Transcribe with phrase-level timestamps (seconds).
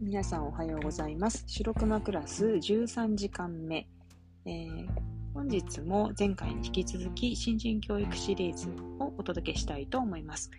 [0.00, 1.44] 皆さんおはようございます。
[1.46, 3.86] 白熊クラス13時間目。
[4.44, 4.88] えー、
[5.32, 8.68] 本日も前回に引き続き新人教育シリーズ
[8.98, 10.50] をお届けしたいと思います。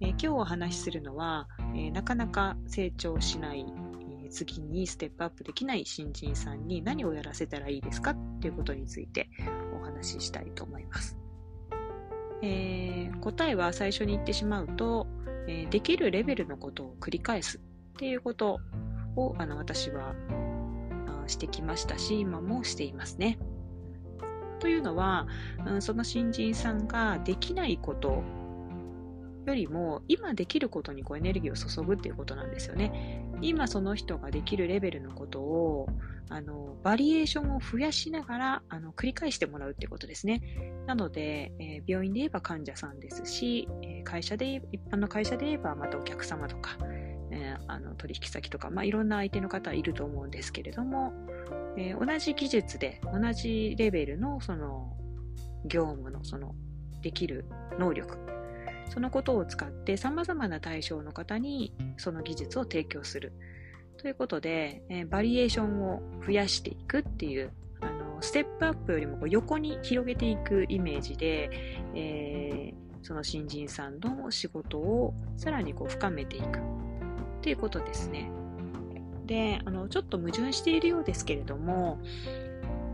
[0.00, 3.66] えー、今日お話しするのは、えー、なかなか成長しない、
[4.24, 8.12] え次にステップアップできない新人さんに何をやらせたらいいですか？
[8.12, 9.28] っていうことについて
[9.78, 11.16] お話ししたいと思います。
[12.42, 15.06] え答えは最初に言ってしまうと、
[15.48, 18.60] えできるレベルのことを繰り返すっていうこと
[19.16, 20.14] をあの私は
[21.26, 23.38] してきましたし、今もしていますね。
[24.58, 25.26] というのは、
[25.66, 28.22] うん、その新人さんができないこと
[29.46, 33.22] よりも今できることにこうエネルギーを注ぐっていうことなんですよね。
[33.42, 35.88] 今その人ができるレベルのことを
[36.28, 40.42] あのバリエーションを増やしながらあの繰り返してもらうっていうことですね。
[40.86, 46.76] なので、えー、病院で言えば患者さんですし、え、会社で一般の会社で言えばまたお客様とか、
[47.36, 51.12] え、あの取引先とか、まあ、いろんな相手の方いると思うんですけれども、
[51.76, 54.96] えー、同じ技術で同じレベルのその
[55.66, 56.54] 業務のその
[57.02, 57.44] できる
[57.78, 58.18] 能力
[58.88, 63.32] そのことを使って様々な対象の方にその技術を提供する。
[63.98, 71.50] ということで、えー、バリエーションを増やしていくっていうあのステップアップよりもこう横に広げていくイメージで、
[71.94, 76.85] えー、その新人さんの仕事をさらにこう深めていく。
[77.46, 78.28] っていうことですね。
[79.24, 82.00] で、あの、ちょっと矛盾しているようですけれども、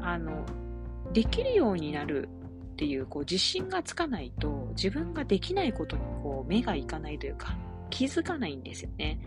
[0.03, 0.45] あの、
[1.15, 2.29] できるようになる
[2.73, 7.57] っていう、こう、自信がつかないと、自分ができないことに、こう、目がいかないというか、
[7.89, 9.19] 気づかないんですよね。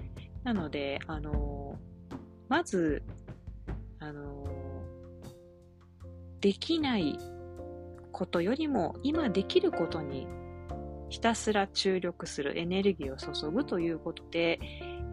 [0.44, 1.76] なので、あの、
[2.48, 3.02] まず、
[3.98, 4.46] あの、
[6.40, 7.18] できない
[8.12, 10.28] ことよりも、今できることに
[11.10, 14.60] ひたすら注力するエネルギーを注ぐということで、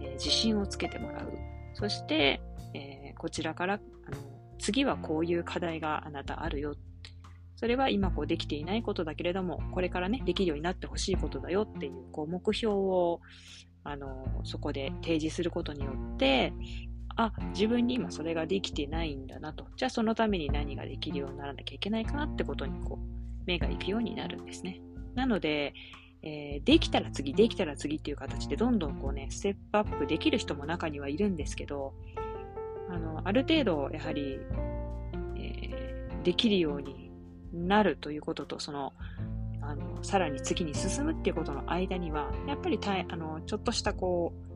[0.03, 1.33] えー、自信をつけてもらう。
[1.75, 2.41] そして、
[2.75, 4.17] えー、こちらからあの
[4.59, 6.75] 次はこういう課題があなたあるよ。
[7.57, 13.21] それは今こうできていないことだけれども、これからね、できるようになってほしいことだよっていう、こう目標を
[13.85, 16.53] あのそこで提示することによって、
[17.17, 19.67] あ、自分に今それができてないんだなと。
[19.77, 24.81] じゃあそのために何ができるようにならなきゃいけないかなってことにこう目が行くようになるんですね。
[25.15, 25.75] なので、
[26.23, 31.95] えー、できたら次、できたら次っていう形でどんどんこうね、ステップアップできる人も中にはいるんですけど、
[32.89, 34.39] あの、ある程度やはり、
[35.37, 37.11] えー、できるように
[37.53, 38.93] なるということと、その、
[39.61, 44.53] あの、さらに次に進むっていうことの間には、やっぱりたあの、ちょっとしたこう、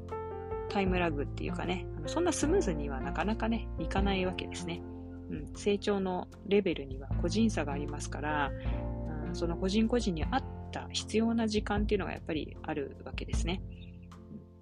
[0.69, 4.83] タイムラグっていうかね、あのそんなスムーズにはなかなかね、いかないわけですね。
[5.31, 8.51] うん、成長のレベルには個人差がありますから、
[9.29, 13.63] うん、その個人個人に合っった必要な時間っていうのがやっぱりあるわけですね。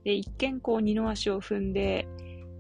[0.05, 2.07] で、一見こう二の足を踏んで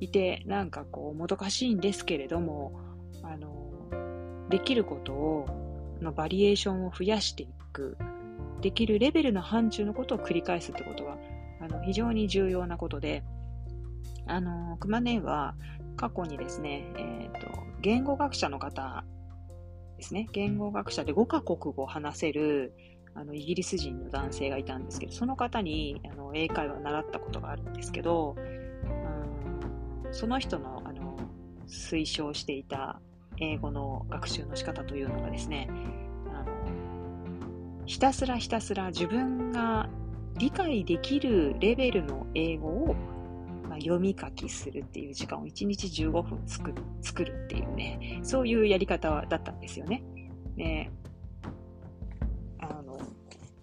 [0.00, 2.80] いて、なんかこうもどかしいんですけれども、
[3.22, 5.46] あの、できることを、
[6.00, 7.96] のバリエーションを増やしていく、
[8.60, 11.18] できるレベルの範疇のことを繰り返すってことは、
[11.60, 13.22] あの、非常に重要なことで、
[14.26, 15.54] あの、クマネは
[15.96, 17.46] 過去にですね、えっ、ー、と、
[17.80, 19.04] 言語学者の方
[19.96, 22.74] ですね、言語学者で5カ国語を話せる、
[23.14, 28.64] あのイギリス人の男性がいたんですけど、その方にあの英会話を習ったことがあるんですけど、うん
[30.14, 31.16] その人のあの
[31.66, 33.00] 推奨していた
[33.38, 35.68] 英語の学習の仕方というのがですね、
[36.32, 39.88] あのひたすらひたすら自分が
[40.38, 42.94] 理解できるレベルの英語を、
[43.68, 50.04] ま、読み書きするっていう時間を1日15分作る作るっていうね、そういうやり方だったんですよね。
[50.56, 50.92] ね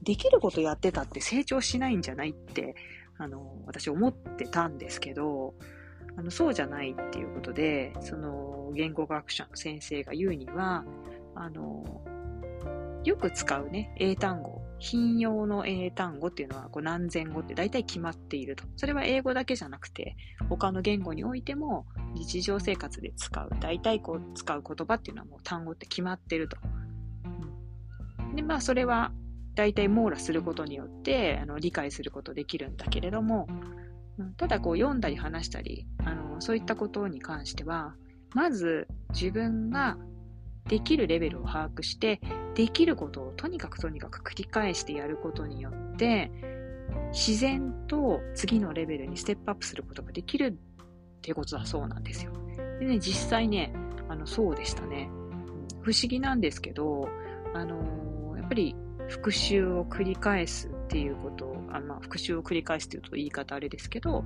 [0.04, 2.76] できることやってたって成長しないんじゃないって、
[3.18, 5.54] あの、私思ってたんですけど、
[6.18, 10.84] あの、そうじゃないっていうことで、その、言語学者の先生が言うには、
[11.36, 12.02] あの、
[13.04, 18.64] よく使うね、英単語、頻用の英単語っていうのはこう何千語って大体決まっていると。
[18.76, 20.16] それは英語だけじゃなくて、
[20.50, 26.58] 他の言語においても日常生活で使う、大体こう使う言葉っていうのはもう単語って決まってると。
[28.36, 29.12] で、まあそれは
[29.56, 33.48] 大体網羅することによってあの理解することできるんだけれども、
[34.38, 37.96] ただこう読んだり話したりあのそういったことに関しては
[38.34, 39.98] まず自分が
[40.68, 42.22] できるレベルを把握して
[42.56, 46.32] できることをとにかくとにかく繰り返してやることによって
[47.12, 50.58] 自然と次のレベルにステップアップすることができる
[51.18, 52.32] ってことだそうなんですよ。
[52.80, 53.74] でね、実際ね、
[54.10, 55.10] あのそうでしたね。
[55.82, 57.10] 不思議なんですけど、
[57.54, 58.76] あの、やっぱり
[59.12, 64.24] 復習を繰り返すっていうことを、あまあ、復習を繰り返すというと言い方あれですけど、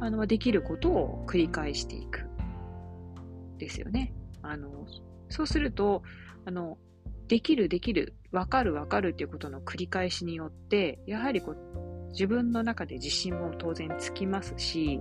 [0.00, 2.26] あの、できることを繰り返していく。
[3.58, 4.12] ですよね。
[4.42, 4.68] あの、
[5.28, 6.02] そうすると、
[6.44, 6.78] あの、
[7.28, 15.00] できるできる、わかるわかるっていうことの繰り返しによって、やはりこう、自分の中で自信も当然つきますし、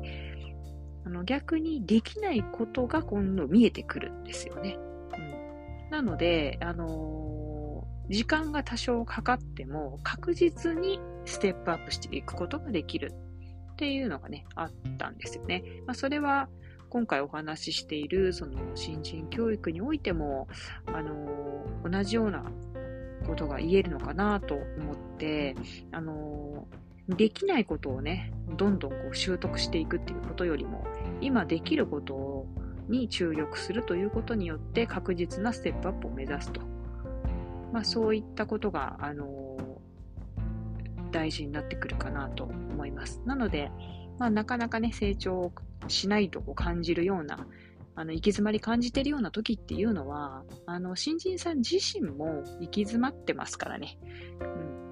[1.06, 4.77] あの逆にできないことが今度見えてくるんですよね。
[5.18, 7.23] うん、なので、あの、
[8.10, 13.14] 時間が多少かかっても確実にステップアップしていくことができる
[13.74, 15.64] っていうのがね、あったんですよね。
[15.86, 16.50] まあ、それは
[16.90, 20.48] 今回お話ししているその新人教育においても、
[20.86, 22.44] あの、同じような
[23.26, 25.56] ことが言えるのかなと思って、
[25.92, 26.68] あの
[27.10, 30.86] できないことをね、どんどんこう習得していくっていうことよりも、
[31.20, 32.46] 今できること
[32.88, 36.73] に注力するということによって確実なステップアップを目指すと。
[37.74, 39.58] まあそういったことが、あの、
[41.12, 43.22] 大事になってくるかなと思います。
[43.25, 43.72] なので、
[44.20, 45.52] まあなかなかね、成長
[45.88, 47.48] しないとこう感じるような、
[47.96, 53.98] あの、行き詰まり感じてるような時っていうのは、あの、新人さん自身も行き詰まってますからね。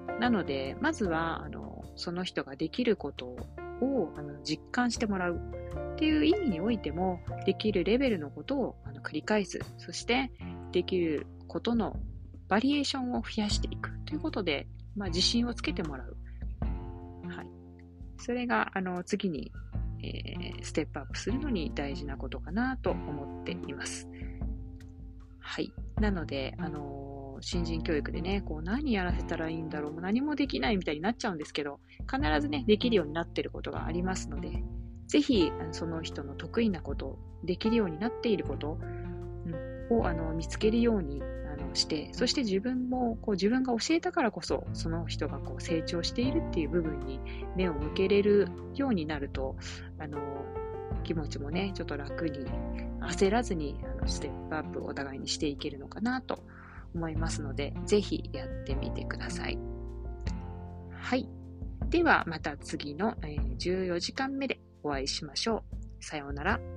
[0.08, 0.18] うん。
[0.20, 3.36] なので、まずは、あの、その人ができること
[3.80, 9.60] をあの実感してもらうっていう意味においても、できるレベルのことをあの繰り返す。
[9.78, 10.30] そして、
[10.72, 11.96] できることの
[12.52, 16.16] バリエーションを増やしていくということで、まあ、自信をつけてもらう。
[17.26, 17.46] はい。
[18.18, 19.50] それが、あの、次に、
[20.02, 24.06] えー、ステップアップするのに大事なことかなと思っています。
[25.40, 25.72] はい。
[25.98, 34.62] なので、あの新人教育でね、こう何やらせたらいいんだろう、何もできないみたいになっちゃうんですけど、必ずね、できるようになってることがありますので、
[35.06, 38.76] ぜひ、その人の得意なこと、できるようになっていること、
[39.90, 41.22] をあの見つけるように
[41.74, 47.20] して、そして自分もこう自分が教えたからこそ、その人がこう成長しているっていう部分に
[47.56, 49.56] 目を向けれるようになると、
[49.98, 50.18] あの
[51.04, 52.46] 気持ちもね、ちょっと楽に、
[53.00, 56.44] 焦らずにあのステップアップをお互いにしていけるのかなと
[56.94, 59.58] 思いますので、ぜひやってみてください。
[60.92, 61.28] はい。
[61.88, 65.64] ではまた次の、え14時間目でお会いしましょ
[66.00, 66.04] う。
[66.04, 66.71] さようなら。